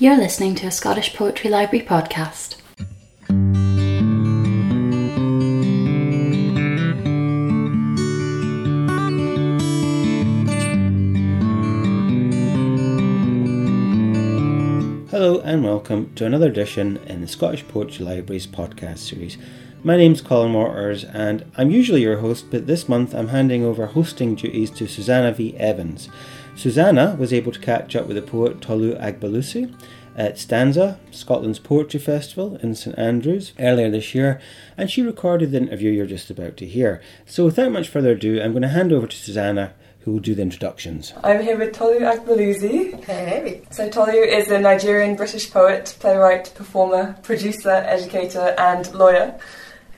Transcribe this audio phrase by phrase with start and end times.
[0.00, 2.54] You're listening to a Scottish Poetry Library podcast.
[15.10, 19.36] Hello and welcome to another edition in the Scottish Poetry Library's podcast series.
[19.82, 23.86] My name's Colin Waters and I'm usually your host, but this month I'm handing over
[23.86, 25.56] hosting duties to Suzannah V.
[25.56, 26.08] Evans.
[26.58, 29.72] Suzannah was able to catch up with the poet Tolu Agbelusi
[30.16, 34.40] at StAnza, Scotland's Poetry Festival in St Andrews earlier this year,
[34.76, 37.00] and she recorded the interview you're just about to hear.
[37.26, 40.34] So without much further ado, I'm going to hand over to Suzannah who will do
[40.34, 41.12] the introductions.
[41.22, 43.04] I'm here with Tolu Agbelusi.
[43.04, 43.62] Hey.
[43.70, 49.38] So Tolu is a Nigerian British poet, playwright, performer, producer, educator and lawyer.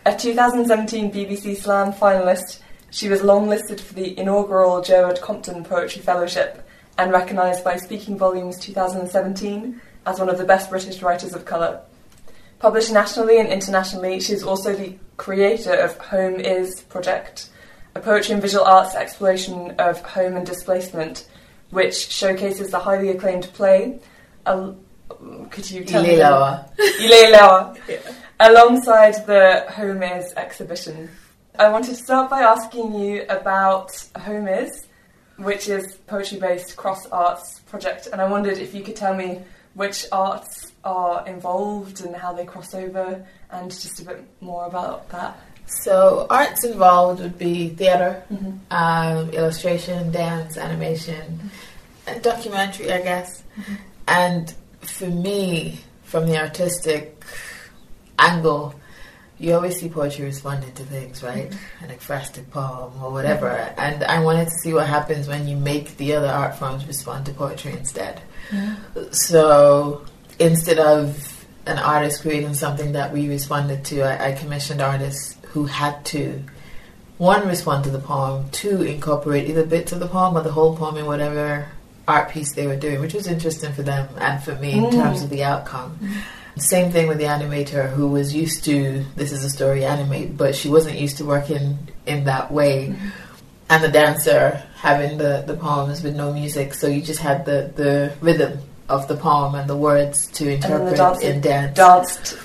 [0.04, 6.66] A 2017 BBC Slam finalist, she was longlisted for the inaugural Jerwood Compton Poetry Fellowship
[6.98, 11.80] and recognised by Speaking Volumes 2017 as one of the best British writers of colour.
[12.58, 17.48] Published nationally and internationally, she is also the creator of Home Is Project,
[17.95, 21.28] a poetry and visual arts exploration of home and displacement,
[21.70, 24.00] which showcases the highly acclaimed play.
[24.46, 24.76] Al-
[25.50, 26.10] could you tell me?
[26.10, 26.76] Ileilawa.
[26.76, 27.78] Ileilawa.
[28.40, 31.09] Alongside the Home Is exhibition.
[31.59, 34.87] I wanted to start by asking you about Home Is,
[35.37, 39.40] which is poetry-based cross arts project, and I wondered if you could tell me
[39.74, 45.09] which arts are involved and how they cross over, and just a bit more about
[45.10, 45.38] that.
[45.66, 48.56] So, arts involved would be theater, Mm-hmm.
[48.73, 51.51] um, illustration, dance, animation,
[52.06, 53.43] and documentary, I guess.
[53.56, 53.74] Mm-hmm.
[54.09, 57.23] And for me, from the artistic
[58.18, 58.74] angle,
[59.41, 61.49] you always see poetry responding to things, right?
[61.49, 61.85] Mm-hmm.
[61.85, 63.49] An ekphrastic poem or whatever.
[63.49, 67.25] And I wanted to see what happens when you make the other art forms respond
[67.27, 68.21] to poetry instead.
[68.50, 69.12] Mm-hmm.
[69.12, 70.05] So
[70.38, 75.65] instead of an artist creating something that we responded to, I, I commissioned artists who
[75.65, 76.43] had to
[77.16, 80.77] one respond to the poem, two incorporate either bits of the poem or the whole
[80.77, 81.69] poem in whatever
[82.06, 85.17] art piece they were doing, which was interesting for them and for me in terms
[85.17, 85.25] mm-hmm.
[85.25, 85.99] of the outcome.
[86.56, 90.55] Same thing with the animator who was used to this is a story animate, but
[90.55, 92.88] she wasn't used to working in that way.
[92.88, 93.09] Mm-hmm.
[93.71, 97.72] And the dancer having the, the poems with no music, so you just had the,
[97.77, 102.37] the rhythm of the poem and the words to And interpret dancer in dance danced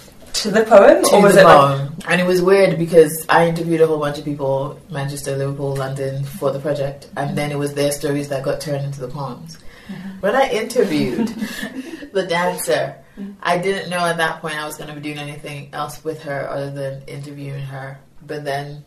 [0.41, 1.95] to the poem, to or was the it like poem.
[2.07, 6.23] and it was weird because I interviewed a whole bunch of people, Manchester, Liverpool, London,
[6.23, 9.57] for the project, and then it was their stories that got turned into the poems.
[9.87, 10.19] Mm-hmm.
[10.19, 11.27] When I interviewed
[12.13, 12.95] the dancer,
[13.41, 16.23] I didn't know at that point I was going to be doing anything else with
[16.23, 17.99] her other than interviewing her.
[18.25, 18.83] But then,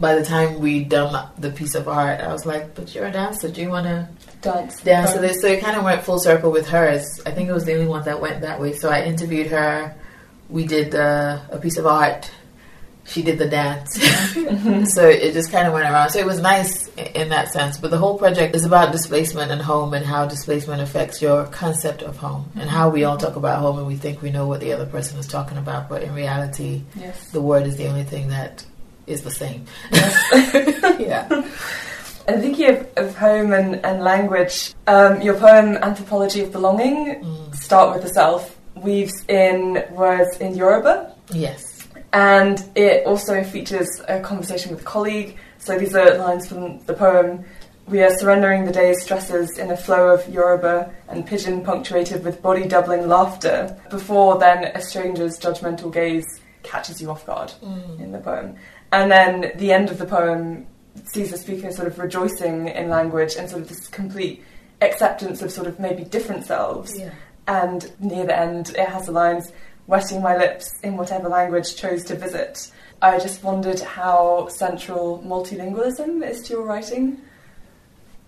[0.00, 3.12] by the time we'd done the piece of art, I was like, "But you're a
[3.12, 3.48] dancer.
[3.48, 4.08] Do you want to
[4.40, 4.80] dance?
[4.80, 7.04] dance to this?" So it kind of went full circle with hers.
[7.26, 8.72] I think it was the only one that went that way.
[8.72, 9.94] So I interviewed her.
[10.48, 12.30] We did uh, a piece of art.
[13.08, 13.94] She did the dance.
[14.94, 16.10] so it just kind of went around.
[16.10, 17.78] So it was nice in that sense.
[17.78, 22.02] But the whole project is about displacement and home and how displacement affects your concept
[22.02, 24.60] of home and how we all talk about home and we think we know what
[24.60, 27.30] the other person is talking about, but in reality, Yes.
[27.30, 28.64] the word is the only thing that
[29.06, 29.64] is the same.
[30.98, 31.28] yeah.
[32.28, 37.54] And thinking of, of home and, and language, um, your poem Anthropology of Belonging, Mm.
[37.54, 41.75] Start with the Self, weaves in words in Yoruba, Yes.
[42.16, 45.36] And it also features a conversation with a colleague.
[45.58, 47.44] So these are lines from the poem.
[47.86, 52.40] We are surrendering the day's stresses in a flow of Yoruba and pidgin punctuated with
[52.42, 56.26] body doubling laughter, before then a stranger's judgmental gaze
[56.62, 58.00] catches you off guard Mm.
[58.00, 58.56] in the poem.
[58.92, 60.66] And then the end of the poem
[61.04, 64.42] sees the speaker sort of rejoicing in language and sort of this complete
[64.80, 66.90] acceptance of sort of maybe different selves.
[66.98, 67.10] Yeah.
[67.46, 69.52] And near the end, it has the lines,
[69.86, 72.70] wetting my lips in whatever language chose to visit.
[73.00, 77.20] I just wondered how central multilingualism is to your writing.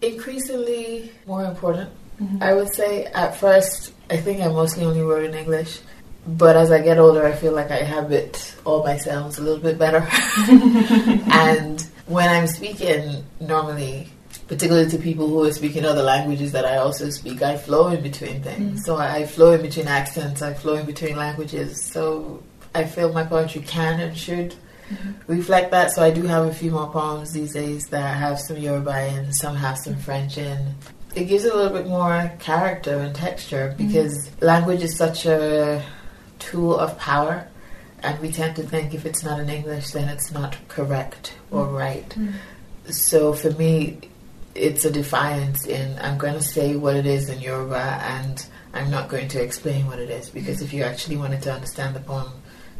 [0.02, 1.90] Increasingly more important.
[2.20, 2.42] Mm-hmm.
[2.42, 5.80] I would say at first, I think I mostly only wrote in English.
[6.26, 9.62] But as I get older, I feel like I habit all my sounds a little
[9.62, 10.06] bit better.
[11.32, 14.08] and when I'm speaking, normally,
[14.48, 18.02] particularly to people who are speaking other languages that I also speak, I flow in
[18.02, 18.80] between things.
[18.80, 18.84] Mm.
[18.84, 21.84] So I, I flow in between accents, I flow in between languages.
[21.84, 22.42] So
[22.74, 24.54] I feel my poetry can and should
[24.90, 25.12] mm-hmm.
[25.26, 25.90] reflect that.
[25.92, 29.32] So I do have a few more poems these days that have some Yoruba in,
[29.34, 30.74] some have some French in.
[31.14, 33.86] It gives it a little bit more character and texture mm-hmm.
[33.86, 35.84] because language is such a
[36.38, 37.46] tool of power,
[38.02, 41.66] and we tend to think if it's not in English, then it's not correct or
[41.66, 41.76] mm.
[41.76, 42.08] right.
[42.10, 42.32] Mm.
[42.90, 43.98] So for me,
[44.58, 48.44] it's a defiance in I'm going to say what it is in Yoruba, and
[48.74, 51.94] I'm not going to explain what it is because if you actually wanted to understand
[51.96, 52.30] the poem,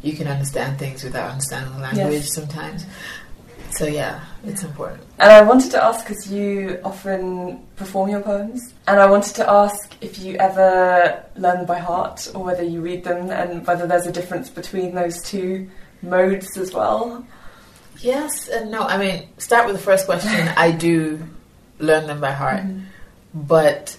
[0.01, 2.33] you can understand things without understanding the language Yes.
[2.33, 2.85] sometimes.
[3.71, 5.03] So yeah, it's important.
[5.19, 9.49] And I wanted to ask because you often perform your poems, and I wanted to
[9.49, 13.85] ask if you ever learn them by heart or whether you read them, and whether
[13.87, 15.69] there's a difference between those two
[16.01, 17.25] modes as well.
[17.99, 18.81] Yes and no.
[18.83, 20.47] I mean, start with the first question.
[20.57, 21.19] I do
[21.79, 22.81] learn them by heart, mm-hmm.
[23.33, 23.97] but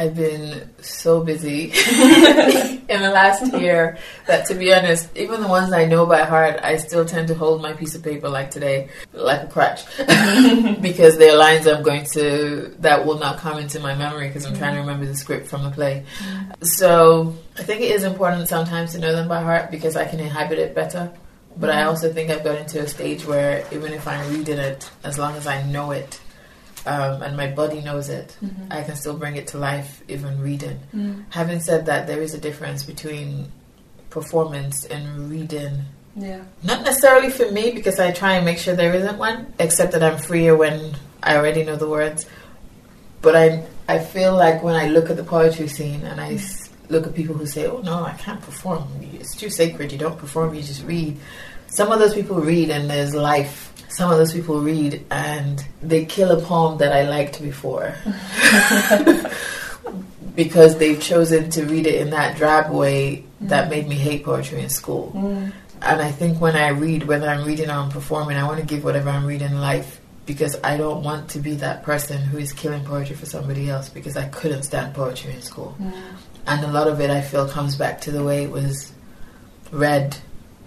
[0.00, 3.98] I've been so busy in the last year
[4.28, 7.34] that, to be honest, even the ones I know by heart, I still tend to
[7.34, 10.80] hold my piece of paper like today, like a crutch, mm-hmm.
[10.82, 14.46] because there are lines I'm going to that will not come into my memory because
[14.46, 16.04] I'm trying to remember the script from the play.
[16.20, 16.62] Mm-hmm.
[16.62, 20.20] So I think it is important sometimes to know them by heart because I can
[20.20, 21.12] inhabit it better.
[21.56, 24.88] But I also think I've got into a stage where even if I'm reading it,
[25.02, 26.20] as long as I know it
[26.86, 28.72] um, and my body knows it, mm-hmm.
[28.72, 30.78] I can still bring it to life even reading.
[30.94, 31.24] Mm.
[31.30, 33.50] Having said that, there is a difference between
[34.10, 35.82] performance and reading.
[36.16, 36.42] Yeah.
[36.62, 40.02] Not necessarily for me because I try and make sure there isn't one, except that
[40.02, 42.26] I'm freer when I already know the words.
[43.22, 46.38] But I I feel like when I look at the poetry scene and I mm.
[46.38, 48.88] s- look at people who say, "Oh no, I can't perform.
[49.12, 49.92] It's too sacred.
[49.92, 50.54] You don't perform.
[50.54, 51.18] You just read."
[51.68, 53.72] Some of those people read and there's life.
[53.88, 57.94] Some of those people read and they kill a poem that I liked before
[60.34, 63.70] because they've chosen to read it in that drab way that mm.
[63.70, 65.12] made me hate poetry in school.
[65.14, 65.52] Mm.
[65.80, 68.66] And I think when I read, whether I'm reading or I'm performing, I want to
[68.66, 72.52] give whatever I'm reading life because I don't want to be that person who is
[72.52, 75.76] killing poetry for somebody else because I couldn't stand poetry in school.
[75.80, 75.92] Mm.
[76.46, 78.92] And a lot of it I feel comes back to the way it was
[79.70, 80.16] read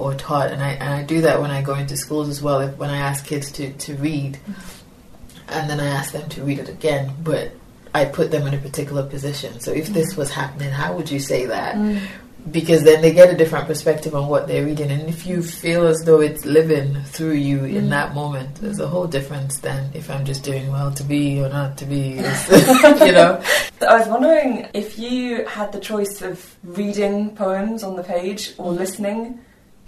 [0.01, 0.51] or taught.
[0.51, 2.59] And I, and I do that when I go into schools as well.
[2.61, 5.49] If, when I ask kids to, to read, mm-hmm.
[5.49, 7.53] and then I ask them to read it again, but
[7.93, 9.59] I put them in a particular position.
[9.59, 10.21] So if this mm-hmm.
[10.21, 11.75] was happening, how would you say that?
[11.75, 12.01] Mm.
[12.49, 15.85] Because then they get a different perspective on what they're reading, and if you feel
[15.85, 17.89] as though it's living through you in mm.
[17.89, 18.89] that moment, there's a mm.
[18.89, 22.13] whole difference than if I'm just doing well to be or not to be.
[23.05, 23.43] You know,
[23.87, 28.71] I was wondering if you had the choice of reading poems on the page or
[28.71, 29.39] listening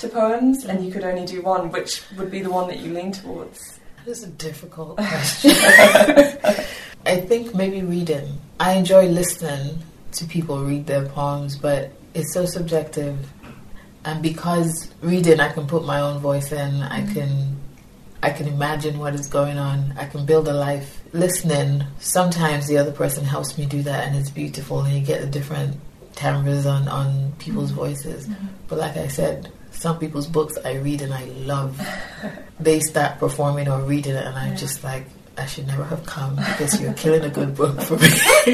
[0.04, 2.94] to poems, and you could only do one, which would be the one that you
[2.94, 3.80] lean towards?
[4.06, 5.52] That is a difficult question.
[7.06, 8.40] I think maybe reading.
[8.60, 9.80] I enjoy listening
[10.14, 13.18] to people read their poems, but it's so subjective.
[14.06, 16.82] And because reading, I can put my own voice in.
[16.82, 17.14] I mm-hmm.
[17.14, 17.58] can,
[18.22, 19.94] I can imagine what is going on.
[19.98, 21.02] I can build a life.
[21.14, 24.82] Listening, sometimes the other person helps me do that, and it's beautiful.
[24.82, 25.78] And you get the different
[26.16, 27.80] timbres on on people's mm-hmm.
[27.80, 28.28] voices.
[28.28, 28.48] Mm-hmm.
[28.68, 31.80] But like I said, some people's books I read and I love.
[32.60, 35.06] they start performing or reading it, and I'm just like,
[35.38, 38.08] I should never have come because you're killing a good book for me.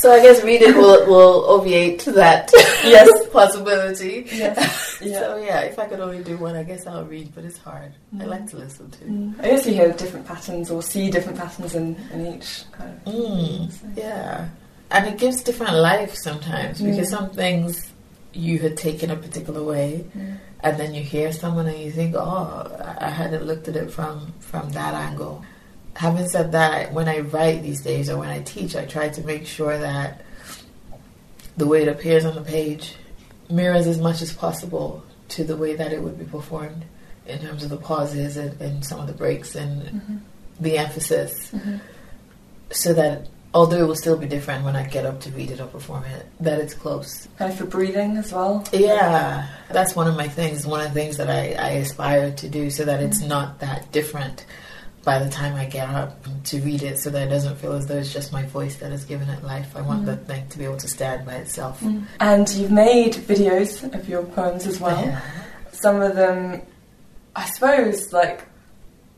[0.00, 2.50] so I guess reading will will obviate that
[2.84, 3.08] Yes.
[3.30, 4.24] possibility.
[4.30, 4.98] Yes.
[5.02, 5.18] Yeah.
[5.18, 7.92] So yeah, if I could only do one, I guess I'll read, but it's hard.
[8.20, 9.42] I like to listen to.
[9.44, 13.12] I guess you hear different patterns or see different patterns in, in each kind of.
[13.12, 14.48] Mm, yeah,
[14.92, 17.16] and it gives different life sometimes because Mm.
[17.18, 17.89] some things
[18.32, 20.38] you had taken a particular way, mm.
[20.60, 24.32] and then you hear someone and you think, "Oh, I hadn't looked at it from
[24.40, 25.44] from that angle."
[25.94, 29.22] Having said that, when I write these days or when I teach, I try to
[29.22, 30.22] make sure that
[31.56, 32.94] the way it appears on the page
[33.50, 36.84] mirrors as much as possible to the way that it would be performed
[37.26, 40.16] in terms of the pauses and, and some of the breaks and mm-hmm.
[40.60, 41.76] the emphasis mm-hmm.
[42.70, 45.60] so that although it will still be different when I get up to read it
[45.60, 47.26] or perform it, that it's close.
[47.38, 48.64] Kind of for breathing as well.
[48.72, 50.66] Yeah, that's one of my things.
[50.66, 53.28] One of the things that I, I aspire to do so that it's mm-hmm.
[53.28, 54.46] not that different
[55.02, 57.86] by the time I get up to read it so that it doesn't feel as
[57.86, 59.74] though it's just my voice that has given it life.
[59.74, 60.24] I want the mm-hmm.
[60.24, 61.80] thing to be able to stand by itself.
[61.80, 62.04] Mm.
[62.20, 65.02] And you've made videos of your poems as well.
[65.02, 65.20] Yeah.
[65.72, 66.60] Some of them,
[67.34, 68.46] I suppose, like,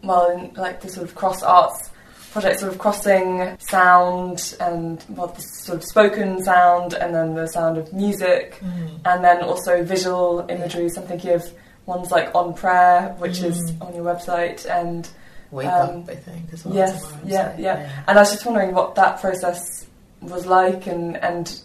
[0.05, 1.91] well, in, like the sort of cross arts
[2.33, 7.47] project, sort of crossing sound and well, the sort of spoken sound, and then the
[7.47, 9.01] sound of music, Mm.
[9.05, 10.89] and then also visual imagery.
[10.89, 11.45] So I'm thinking of
[11.87, 13.87] ones like On Prayer, which is Mm.
[13.87, 15.09] on your website, and
[15.51, 16.75] Wake Um, up, I think, as well.
[16.75, 17.89] yes, tomorrow, yeah, yeah.
[18.07, 19.85] And I was just wondering what that process
[20.23, 21.61] was like and, and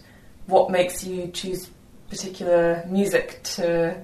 [0.46, 1.70] what makes you choose
[2.10, 3.94] particular music to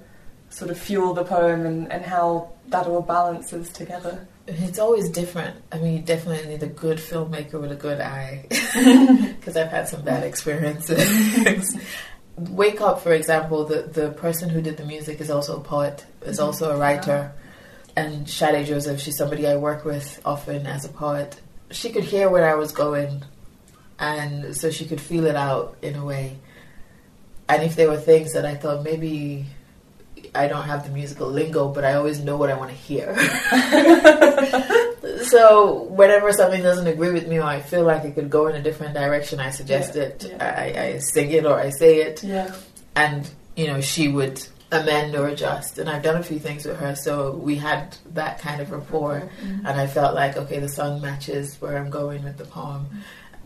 [0.49, 4.26] sort of fuel the poem and, and how that all balances together.
[4.46, 5.56] It's always different.
[5.72, 8.46] I mean, you definitely need a good filmmaker with a good eye
[9.38, 11.76] because I've had some bad experiences.
[12.36, 16.04] Wake Up, for example, the, the person who did the music is also a poet,
[16.22, 16.46] is mm-hmm.
[16.46, 17.32] also a writer.
[17.96, 21.40] And Shade Joseph, she's somebody I work with often as a poet.
[21.70, 23.22] She could hear where I was going,
[23.98, 26.38] and so she could feel it out in a way.
[27.48, 29.46] and if there were things that I thought maybe
[30.35, 33.14] I don't have the musical lingo, but I always know what I want to hear.
[35.25, 38.57] so whenever something doesn't agree with me or I feel like it could go in
[38.57, 40.26] a different direction, I suggest Yeah, it.
[40.31, 40.54] yeah.
[40.57, 42.54] I, I sing it or I say it, Yeah.
[42.97, 45.78] and you know she would amend or adjust.
[45.78, 49.31] And I've done a few things with her, so we had that kind of rapport,
[49.43, 49.66] Mm-hmm.
[49.66, 52.87] and I felt like okay, the song matches where I'm going with the poem.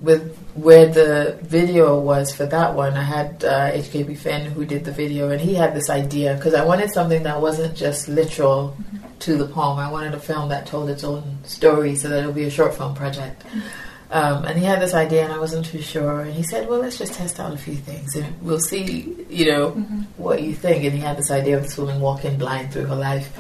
[0.01, 4.85] With where the video was for that one, I had uh, HKB Finn who did
[4.85, 8.77] the video, and he had this idea because I wanted something that wasn't just literal
[9.21, 9.79] to the poem.
[9.79, 12.51] I wanted a film that told its own story, so that it would be a
[12.51, 13.43] short film project.
[14.11, 16.21] Um, and he had this idea, and I wasn't too sure.
[16.21, 19.47] And he said, "Well, let's just test out a few things, and we'll see, you
[19.51, 19.71] know,
[20.17, 22.97] what you think." And he had this idea of this woman walking blind through her
[22.97, 23.37] life,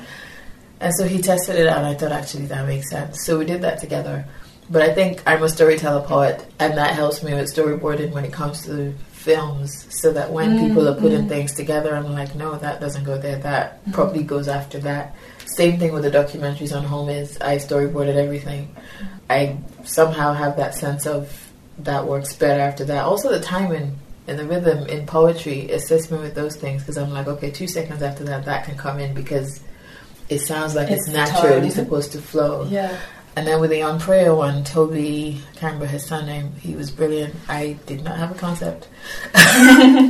[0.81, 1.79] and so he tested it out.
[1.79, 3.25] And I thought, actually, that makes sense.
[3.25, 4.27] So we did that together.
[4.71, 8.33] But I think I'm a storyteller poet, and that helps me with storyboarding when it
[8.33, 11.29] comes to films, so that when people are putting mm-hmm.
[11.29, 13.37] things together, I'm like, no, that doesn't go there.
[13.39, 15.17] That probably goes after that.
[15.47, 18.77] Same thing with the documentaries on home is I storyboarded everything.
[19.31, 23.05] I somehow have that sense of that works better after that.
[23.05, 23.97] Also, the timing
[24.27, 27.67] and the rhythm in poetry assists me with those things because I'm like, okay, two
[27.67, 29.61] seconds after that, that can come in because
[30.29, 31.09] it sounds like it's,
[31.65, 32.67] It's supposed to flow.
[32.69, 32.99] Yeah.
[33.39, 36.91] And then with the On Prayer one, Toby, I can't remember his surname, he was
[36.91, 37.37] brilliant.
[37.49, 38.89] I did not have a concept.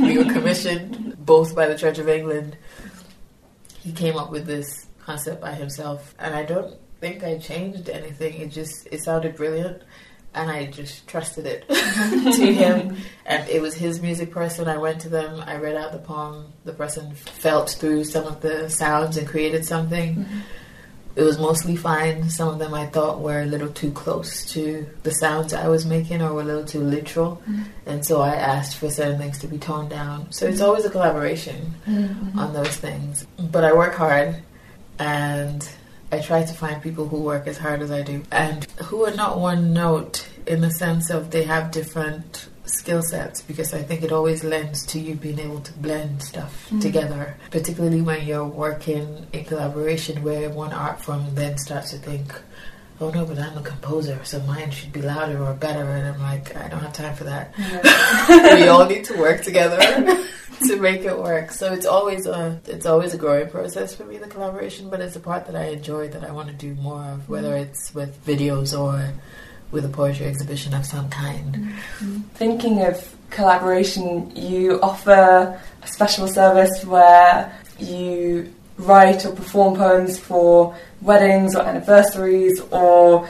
[0.03, 2.57] we were commissioned both by the Church of England.
[3.81, 8.41] He came up with this concept by himself, and I don't think I changed anything.
[8.41, 9.83] It just it sounded brilliant,
[10.33, 12.97] and I just trusted it to him.
[13.27, 14.67] And it was his music person.
[14.67, 15.43] I went to them.
[15.45, 16.51] I read out the poem.
[16.65, 20.15] The person felt through some of the sounds and created something.
[20.15, 20.39] Mm-hmm.
[21.19, 22.29] It was mostly fine.
[22.29, 25.85] Some of them I thought were a little too close to the sounds I was
[25.85, 27.41] making or were a little too literal.
[27.41, 27.63] Mm-hmm.
[27.87, 30.31] And so I asked for certain things to be toned down.
[30.31, 32.39] So it's always a collaboration mm-hmm.
[32.39, 33.27] on those things.
[33.37, 34.41] But I work hard
[34.97, 35.69] and
[36.11, 39.13] I try to find people who work as hard as I do and who are
[39.13, 44.03] not one note in the sense of they have different skill sets because I think
[44.03, 46.79] it always lends to you being able to blend stuff mm-hmm.
[46.79, 52.33] together, particularly when you're working in collaboration where one art form then starts to think,
[53.01, 55.83] oh no, but I'm a composer, so mine should be louder or better.
[55.83, 57.55] And I'm like, I don't have time for that.
[58.59, 59.77] we all need to work together
[60.67, 61.51] to make it work.
[61.51, 64.89] So it's always a it's always a growing process for me, the collaboration.
[64.89, 67.51] But it's a part that I enjoy that I want to do more of, whether
[67.51, 67.71] mm-hmm.
[67.71, 69.13] it's with videos or
[69.71, 71.55] with a poetry exhibition of some kind.
[71.55, 72.19] Mm-hmm.
[72.33, 80.75] Thinking of collaboration, you offer a special service where you write or perform poems for
[81.01, 83.27] weddings or anniversaries or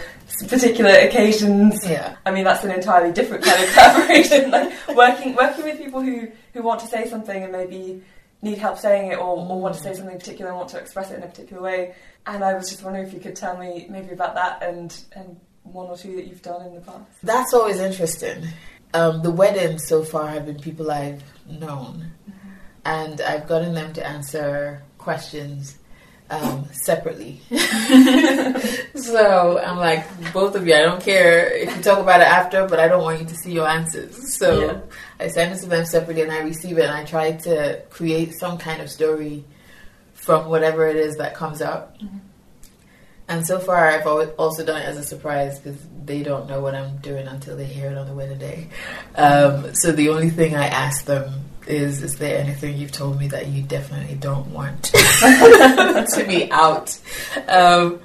[0.47, 1.79] particular occasions.
[1.87, 2.15] Yeah.
[2.25, 4.51] I mean, that's an entirely different kind of collaboration.
[4.51, 8.01] like working working with people who, who want to say something and maybe
[8.41, 11.11] need help saying it or, or want to say something particular and want to express
[11.11, 11.95] it in a particular way.
[12.25, 15.39] And I was just wondering if you could tell me maybe about that and, and
[15.73, 17.05] one or two that you've done in the past.
[17.23, 18.47] That's always interesting.
[18.93, 22.11] Um, the weddings so far have been people I've known,
[22.85, 25.77] and I've gotten them to answer questions
[26.31, 27.39] um, separately.
[28.95, 32.67] so I'm like, both of you, I don't care if you talk about it after,
[32.67, 34.37] but I don't want you to see your answers.
[34.37, 34.79] So Yeah.
[35.19, 38.33] I send it to them separately, and I receive it, and I try to create
[38.33, 39.43] some kind of story
[40.13, 41.95] from whatever it is that comes up.
[43.29, 46.61] And so far, I've al- also done it as a surprise because they don't know
[46.61, 48.67] what I'm doing until they hear it on the wedding day.
[49.15, 51.31] Um, so the only thing I ask them
[51.67, 56.99] is, is there anything you've told me that you definitely don't want to be out?
[57.47, 57.99] Um,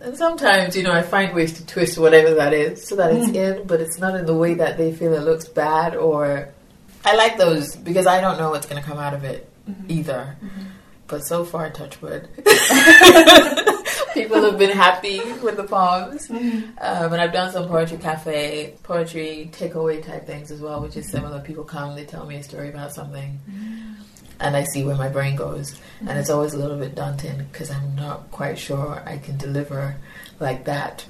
[0.00, 3.28] and sometimes, you know, I find ways to twist whatever that is so that it's
[3.28, 6.48] in, but it's not in the way that they feel it looks bad or.
[7.04, 9.50] I like those because I don't know what's going to come out of it
[9.88, 10.36] either.
[11.06, 12.28] But so far, touch wood.
[14.14, 16.28] People have been happy with the poems.
[16.28, 16.78] Mm-hmm.
[16.80, 20.96] Uh, um, and I've done some poetry cafe, poetry takeaway type things as well, which
[20.96, 21.40] is similar.
[21.40, 23.92] People come, they tell me a story about something, mm-hmm.
[24.40, 25.78] and I see where my brain goes.
[26.00, 26.36] And it's mm-hmm.
[26.36, 29.96] always a little bit daunting because I'm not quite sure I can deliver
[30.38, 31.04] like that.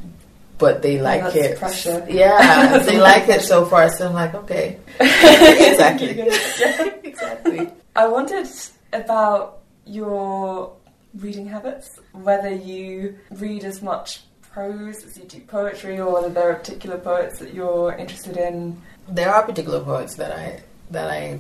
[0.59, 1.59] But they like that's it.
[1.59, 2.07] pressure.
[2.09, 3.89] Yeah, they like it so far.
[3.89, 4.79] So I'm like, okay.
[5.01, 6.17] exactly.
[6.59, 6.91] Yeah.
[7.03, 7.71] Exactly.
[7.97, 8.47] I wondered
[8.93, 10.73] about your
[11.15, 16.51] reading habits, whether you read as much prose as you do poetry, or whether there
[16.51, 18.81] are particular poets that you're interested in.
[19.09, 21.39] There are particular poets that I that I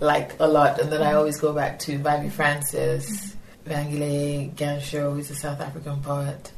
[0.00, 1.18] like a lot and that I mm-hmm.
[1.18, 1.98] always go back to.
[1.98, 3.70] Vievee Francis, mm-hmm.
[3.70, 6.52] Vangile Gantsho, who's a South African poet.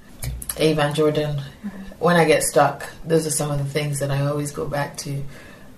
[0.58, 0.72] A.
[0.72, 1.36] Van Jordan.
[1.36, 1.68] Mm-hmm.
[1.98, 4.96] When I get stuck, those are some of the things that I always go back
[4.98, 5.22] to.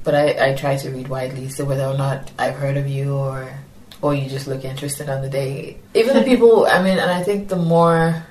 [0.04, 1.48] but I, I try to read widely.
[1.48, 3.52] So whether or not I've heard of you or
[4.00, 6.66] or you just look interested on the day, even the people.
[6.66, 8.24] I mean, and I think the more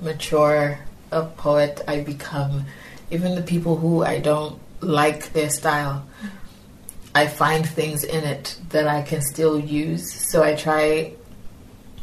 [0.00, 0.78] mature
[1.10, 2.66] a poet I become,
[3.10, 6.06] even the people who I don't like their style,
[7.14, 10.12] I find things in it that I can still use.
[10.12, 11.14] So I try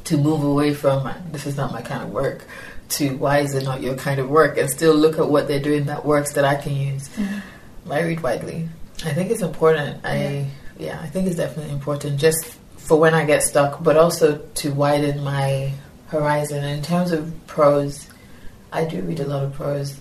[0.06, 2.46] to move away from this is not my kind of work
[2.90, 5.62] to why is it not your kind of work and still look at what they're
[5.62, 7.10] doing that works that I can use.
[7.10, 7.92] Mm-hmm.
[7.92, 8.70] I read widely.
[9.06, 10.00] I think it's important.
[10.04, 10.10] Yeah.
[10.10, 14.38] I yeah, I think it's definitely important just for when I get stuck, but also
[14.56, 15.72] to widen my
[16.08, 16.64] horizon.
[16.66, 18.08] In terms of prose,
[18.74, 20.00] I do read a lot of prose.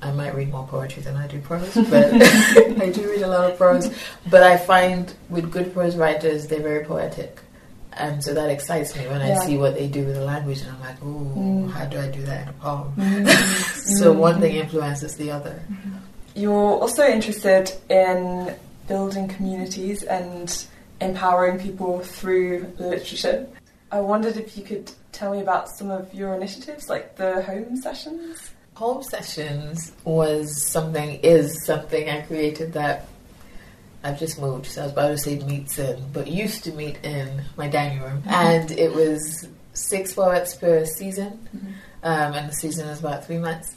[0.00, 2.12] I might read more poetry than I do prose, but
[2.82, 3.94] I do read a lot of prose.
[4.30, 7.40] But I find with good prose writers, they're very poetic.
[7.92, 9.38] And so that excites me when yeah.
[9.38, 11.70] I see what they do with the language, and I'm like, "Ooh, mm.
[11.72, 13.28] how do I do that in a poem?" Mm.
[13.98, 14.18] so mm.
[14.18, 15.60] one thing influences the other.
[15.68, 15.96] Mm-hmm.
[16.36, 18.54] You're also interested in
[18.86, 20.66] building communities and
[21.00, 23.46] empowering people through literature.
[23.90, 27.76] I wondered if you could tell me about some of your initiatives, like the home
[27.76, 28.50] sessions.
[28.74, 33.08] Home sessions was something, is something I created that
[34.04, 37.04] I've just moved, so I was about to say meets in, but used to meet
[37.04, 38.22] in my dining room.
[38.22, 38.30] Mm-hmm.
[38.30, 41.72] And it was six poets per season, mm-hmm.
[42.04, 43.74] um, and the season is about three months.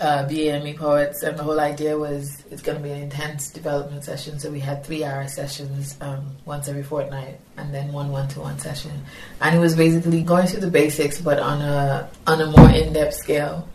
[0.00, 4.04] Uh, BAME poets, and the whole idea was it's going to be an intense development
[4.04, 4.38] session.
[4.38, 8.40] So we had three hour sessions um, once every fortnight, and then one one to
[8.40, 8.92] one session.
[9.40, 12.92] And it was basically going through the basics, but on a on a more in
[12.92, 13.68] depth scale.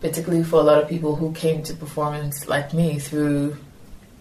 [0.00, 3.56] Particularly for a lot of people who came to performance like me through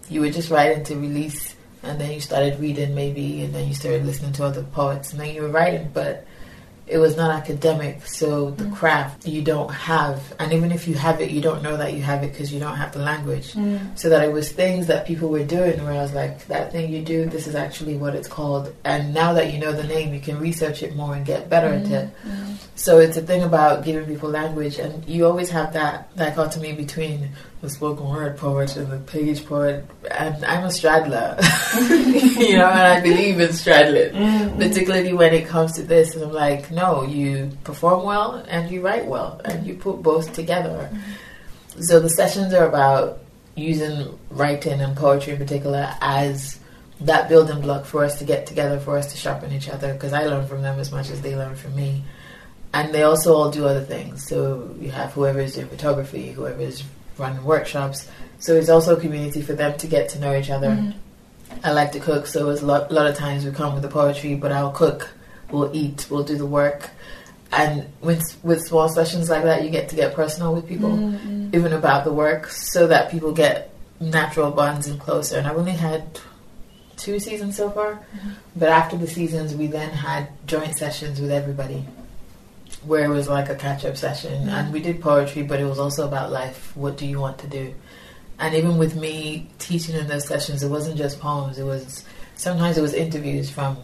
[0.09, 3.73] you were just writing to release and then you started reading maybe and then you
[3.73, 6.25] started listening to other poets and then you were writing but
[6.87, 8.75] it was not academic so the mm.
[8.75, 12.01] craft you don't have and even if you have it you don't know that you
[12.01, 13.97] have it because you don't have the language mm.
[13.97, 16.91] so that it was things that people were doing where i was like that thing
[16.91, 20.13] you do this is actually what it's called and now that you know the name
[20.13, 21.85] you can research it more and get better mm.
[21.85, 22.55] at it mm.
[22.75, 27.29] so it's a thing about giving people language and you always have that dichotomy between
[27.65, 31.35] the spoken word poet and the page poet, and I'm a straddler,
[31.79, 34.59] you know, and I believe in straddling, mm-hmm.
[34.59, 36.15] particularly when it comes to this.
[36.15, 40.33] And I'm like, no, you perform well and you write well, and you put both
[40.33, 40.89] together.
[40.91, 41.81] Mm-hmm.
[41.81, 43.19] So the sessions are about
[43.55, 46.59] using writing and poetry in particular as
[47.01, 50.13] that building block for us to get together, for us to sharpen each other, because
[50.13, 52.03] I learn from them as much as they learn from me.
[52.73, 54.27] And they also all do other things.
[54.27, 56.83] So you have whoever is doing photography, whoever is
[57.17, 58.09] run workshops.
[58.39, 60.69] So it's also a community for them to get to know each other.
[60.69, 60.99] Mm-hmm.
[61.63, 63.89] I like to cook, so it's a lot, lot of times we come with the
[63.89, 65.09] poetry, but I'll cook,
[65.51, 66.89] we'll eat, we'll do the work.
[67.51, 71.55] And with, with small sessions like that, you get to get personal with people, mm-hmm.
[71.55, 75.37] even about the work, so that people get natural bonds and closer.
[75.37, 76.19] And I've only had
[76.97, 78.31] two seasons so far, mm-hmm.
[78.55, 81.85] but after the seasons, we then had joint sessions with everybody
[82.85, 84.33] where it was like a catch up session.
[84.33, 84.49] Mm-hmm.
[84.49, 86.75] And we did poetry, but it was also about life.
[86.75, 87.73] What do you want to do?
[88.39, 91.57] And even with me teaching in those sessions, it wasn't just poems.
[91.57, 92.03] It was
[92.35, 93.77] sometimes it was interviews from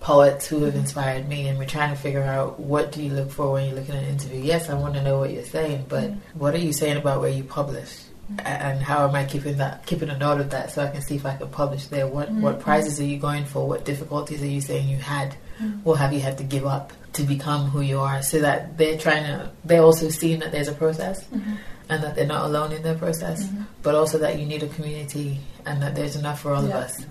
[0.00, 0.80] poets who have mm-hmm.
[0.80, 3.76] inspired me, and we're trying to figure out what do you look for when you're
[3.76, 4.40] looking at an interview.
[4.40, 6.38] Yes, I want to know what you're saying, but mm-hmm.
[6.38, 8.04] what are you saying about where you publish?
[8.44, 11.16] And how am I keeping that, keeping a note of that, so I can see
[11.16, 12.06] if I can publish there?
[12.06, 12.42] What mm-hmm.
[12.42, 13.66] what prizes are you going for?
[13.66, 15.34] What difficulties are you saying you had?
[15.84, 16.92] What have you had to give up?
[17.12, 20.68] to become who you are so that they're trying to they're also seeing that there's
[20.68, 21.54] a process mm-hmm.
[21.88, 23.62] and that they're not alone in their process mm-hmm.
[23.82, 26.78] but also that you need a community and that there's enough for all yeah.
[26.78, 27.04] of us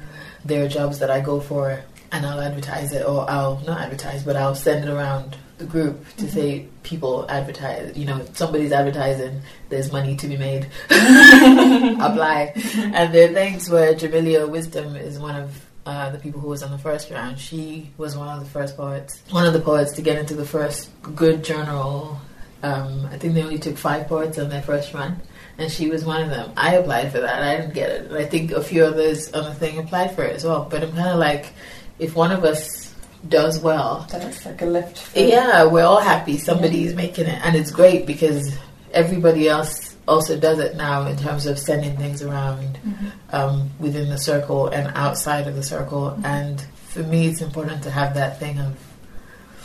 [0.46, 4.24] there are jobs that i go for and i'll advertise it or i'll not advertise
[4.24, 6.34] but i'll send it around the group to mm-hmm.
[6.34, 13.30] say people advertise you know somebody's advertising there's money to be made apply and there
[13.30, 16.78] are things where Jamelia Wisdom is one of uh, the people who was on the
[16.78, 17.40] first round.
[17.40, 20.46] She was one of the first poets, one of the poets to get into the
[20.46, 22.20] first good journal.
[22.62, 25.20] Um, I think they only took five poets on their first run,
[25.58, 26.52] and she was one of them.
[26.56, 27.42] I applied for that.
[27.42, 28.12] I didn't get it.
[28.12, 30.68] I think a few others on the thing applied for it as well.
[30.70, 31.54] But I'm kind of like,
[31.98, 32.94] if one of us
[33.28, 35.16] does well, then it's like a lift.
[35.16, 36.38] yeah, we're all happy.
[36.38, 36.98] Somebody's yeah.
[36.98, 38.56] making it, and it's great because
[38.94, 43.08] everybody else also does it now in terms of sending things around mm-hmm.
[43.32, 46.12] um, within the circle and outside of the circle.
[46.12, 46.26] Mm-hmm.
[46.26, 48.78] And for me, it's important to have that thing of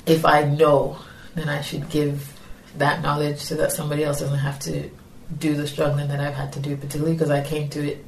[0.07, 0.99] if I know,
[1.35, 2.33] then I should give
[2.77, 4.91] that knowledge so that somebody else doesn't have to
[5.39, 8.05] do the struggling that I've had to do, particularly because I came to it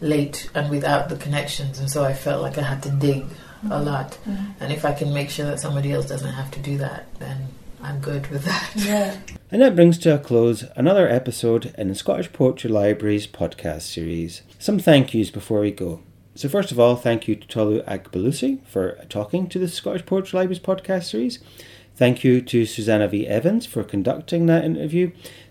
[0.00, 3.72] late and without the connections, and so I felt like I had to dig mm-hmm.
[3.72, 4.18] a lot.
[4.26, 4.62] Mm-hmm.
[4.62, 7.48] And if I can make sure that somebody else doesn't have to do that, then
[7.82, 8.72] I'm good with that.
[8.76, 9.18] Yeah.
[9.50, 14.42] And that brings to a close another episode in the Scottish Poetry Library's podcast series.
[14.58, 16.02] Some thank yous before we go.
[16.34, 20.38] So, first of all, thank you to Tolu Agbelusi for talking to the Scottish Poetry
[20.38, 21.38] Library's podcast series.
[21.96, 23.26] Thank you to Suzannah V.
[23.26, 25.10] Evans for conducting that interview.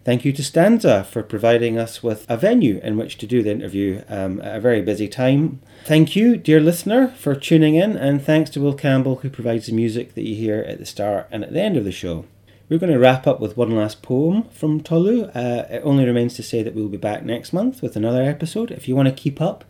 [0.10, 3.52] Thank you to StAnza for providing us with a venue in which to do the
[3.52, 5.62] interview um, at a very busy time.
[5.86, 9.74] Thank you, dear listener, for tuning in, and thanks to Will Campbell, who provides the
[9.74, 12.26] music that you hear at the start and at the end of the show.
[12.69, 15.26] We're going to wrap up with one last poem from Tolu.
[15.26, 18.72] Uh, it only remains to say that we'll be back next month with another episode.
[18.72, 19.63] If you want to keep up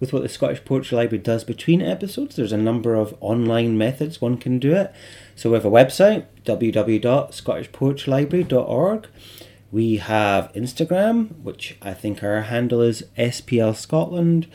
[0.00, 4.22] with what the Scottish Poetry Library does between episodes, there's a number of online methods
[4.22, 4.90] one can do it.
[5.36, 9.06] So we have a website, www.scottishpoetrylibrary.org.
[9.72, 14.46] We have Instagram, which I think our handle is SPL Scotland.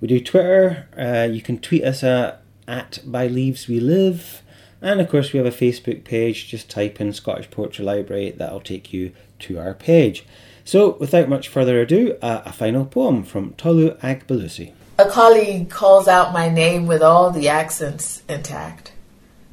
[0.00, 0.88] We do Twitter.
[0.98, 4.40] Uh, you can tweet us at, at By Leaves We Live.
[4.80, 6.48] And of course, we have a Facebook page.
[6.48, 10.24] Just type in Scottish Poetry Library, that'll take you to our page.
[10.64, 14.72] So, without much further ado, uh, a final poem from Tolu Agbelusi.
[14.98, 18.92] A colleague calls out my name with all the accents intact,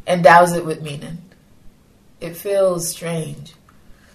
[0.07, 1.17] endows it with meaning.
[2.21, 3.53] It feels strange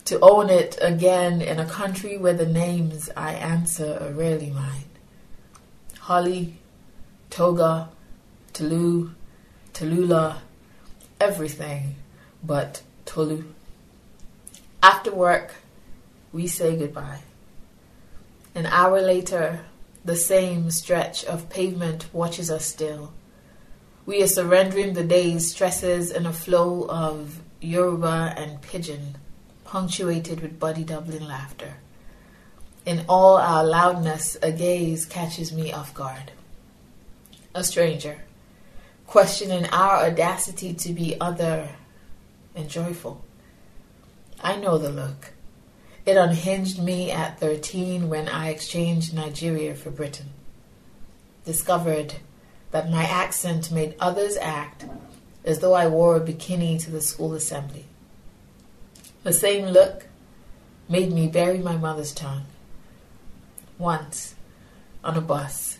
[0.06, 4.84] to own it again in a country where the names I answer are rarely mine.
[6.00, 6.58] Holly,
[7.30, 7.88] Toga,
[8.52, 9.10] Tulu,
[9.72, 10.38] Tallulah,
[11.20, 11.96] everything
[12.42, 13.44] but Tolu.
[14.82, 15.54] After work,
[16.32, 17.20] we say goodbye.
[18.54, 19.60] An hour later,
[20.04, 23.12] the same stretch of pavement watches us still.
[24.04, 29.14] We are surrendering the day's stresses in a flow of Yoruba and pidgin,
[29.74, 31.74] punctuated with body doubling laughter.
[32.86, 36.30] In all our loudness, a gaze catches me off guard.
[37.56, 38.18] A stranger,
[39.04, 41.70] questioning our audacity to be other
[42.54, 43.24] and joyful.
[44.40, 45.32] I know the look.
[46.06, 50.28] It unhinged me at 13 when I exchanged Nigeria for Britain.
[51.44, 52.14] Discovered
[52.70, 54.84] that my accent made others act
[55.44, 57.86] as though I wore a bikini to the school assembly.
[59.24, 60.04] The same look
[60.86, 62.42] made me bury my mother's tongue.
[63.78, 64.34] Once,
[65.02, 65.78] on a bus,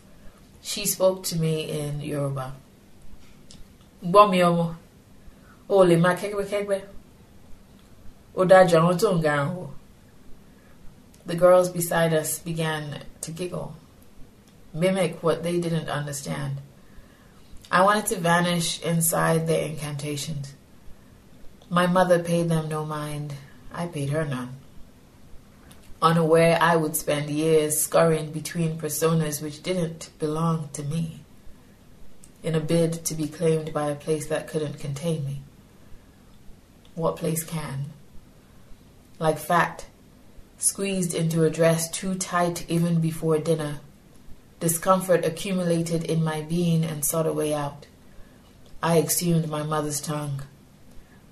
[0.63, 2.55] she spoke to me in Yoruba.
[4.03, 4.67] Gbọ́mi ọmọ,
[5.69, 6.81] o lè máa kẹ́gbẹ́kẹ́gbẹ́.
[8.37, 9.71] Ó dájú àwọn.
[11.27, 13.75] The girls beside us began to giggle,
[14.73, 16.61] mimic what they didn't understand.
[17.71, 20.54] I wanted to vanish inside their incantations.
[21.75, 23.35] My mother paid them no mind.
[23.73, 24.59] I paid her none.
[26.01, 31.25] Unaware I would spend years scurrying between personas which didn't belong to me,
[32.45, 35.41] in a bid to be claimed by a place that couldn't contain me.
[36.95, 37.87] What place can?
[39.19, 39.87] Like fat,
[40.59, 43.81] squeezed into a dress too tight even before dinner.
[44.61, 47.89] Discomfort accumulated in my being and sought a way out.
[48.81, 50.43] I exhumed my mother's tongue,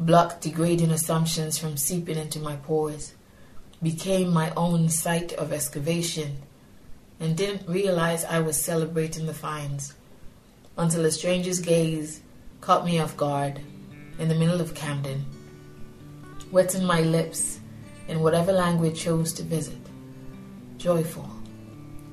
[0.06, 3.14] blocked degrading assumptions from seeping into my pores,
[3.82, 6.38] became my own site of excavation,
[7.20, 9.94] and didn't realize I was celebrating the finds
[10.76, 12.20] until a stranger's gaze
[12.60, 13.60] caught me off guard
[14.18, 15.24] in the middle of Camden,
[16.50, 17.60] wetting my lips
[18.08, 19.78] in whatever language chose to visit,
[20.78, 21.28] joyful